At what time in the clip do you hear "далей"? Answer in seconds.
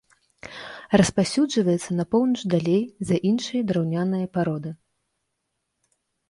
2.53-2.79